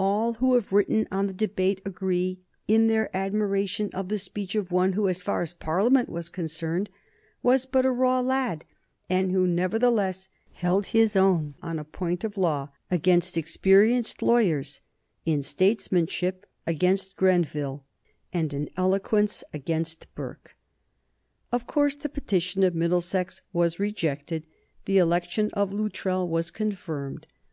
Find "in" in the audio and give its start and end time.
2.66-2.88, 15.24-15.40, 18.52-18.68